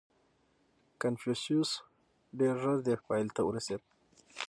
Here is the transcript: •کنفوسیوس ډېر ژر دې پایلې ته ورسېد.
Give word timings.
•کنفوسیوس 1.01 1.71
ډېر 2.39 2.53
ژر 2.61 2.77
دې 2.85 2.95
پایلې 3.07 3.31
ته 3.35 3.41
ورسېد. 3.45 3.81